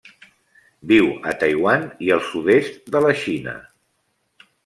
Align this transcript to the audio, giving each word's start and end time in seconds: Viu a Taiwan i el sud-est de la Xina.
Viu 0.91 1.09
a 1.31 1.33
Taiwan 1.43 1.85
i 2.07 2.09
el 2.17 2.23
sud-est 2.31 2.81
de 2.97 3.03
la 3.09 3.13
Xina. 3.27 3.57